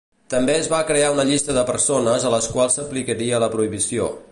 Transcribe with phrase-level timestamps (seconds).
[0.33, 4.13] També es va crear una llista de persones a les quals s'aplicaria la prohibició.